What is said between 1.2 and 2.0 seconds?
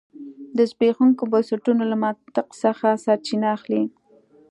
بنسټونو له